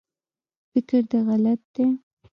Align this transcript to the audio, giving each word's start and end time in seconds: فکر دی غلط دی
فکر 0.71 1.01
دی 1.09 1.19
غلط 1.27 1.61
دی 1.73 1.85